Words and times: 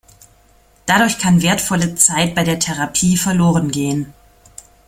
Dadurch 0.87 1.19
kann 1.19 1.43
wertvolle 1.43 1.93
Zeit 1.93 2.33
bei 2.33 2.43
der 2.43 2.57
Therapie 2.57 3.17
verloren 3.17 3.69
gehen. 3.69 4.13